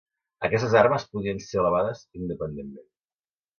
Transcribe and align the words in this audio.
Aquestes 0.47 0.73
armes 0.79 1.05
podien 1.17 1.43
ser 1.49 1.61
elevades 1.65 2.03
independentment. 2.23 2.91